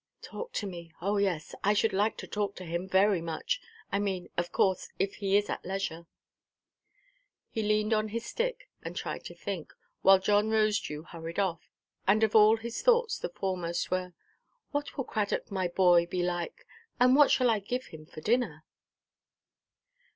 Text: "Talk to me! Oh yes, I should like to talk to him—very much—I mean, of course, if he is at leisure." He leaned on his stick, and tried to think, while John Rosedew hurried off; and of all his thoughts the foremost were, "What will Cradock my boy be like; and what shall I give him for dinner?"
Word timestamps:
"Talk 0.23 0.51
to 0.53 0.65
me! 0.65 0.91
Oh 0.99 1.17
yes, 1.17 1.53
I 1.63 1.73
should 1.75 1.93
like 1.93 2.17
to 2.17 2.27
talk 2.27 2.55
to 2.55 2.65
him—very 2.65 3.21
much—I 3.21 3.99
mean, 3.99 4.29
of 4.35 4.51
course, 4.51 4.89
if 4.97 5.17
he 5.17 5.37
is 5.37 5.47
at 5.47 5.63
leisure." 5.63 6.07
He 7.51 7.61
leaned 7.61 7.93
on 7.93 8.07
his 8.07 8.25
stick, 8.25 8.67
and 8.81 8.95
tried 8.95 9.23
to 9.25 9.35
think, 9.35 9.71
while 10.01 10.17
John 10.17 10.49
Rosedew 10.49 11.03
hurried 11.09 11.37
off; 11.37 11.69
and 12.07 12.23
of 12.23 12.35
all 12.35 12.57
his 12.57 12.81
thoughts 12.81 13.19
the 13.19 13.29
foremost 13.29 13.91
were, 13.91 14.13
"What 14.71 14.97
will 14.97 15.03
Cradock 15.05 15.51
my 15.51 15.67
boy 15.67 16.07
be 16.07 16.23
like; 16.23 16.65
and 16.99 17.15
what 17.15 17.29
shall 17.29 17.51
I 17.51 17.59
give 17.59 17.85
him 17.85 18.07
for 18.07 18.21
dinner?" 18.21 18.63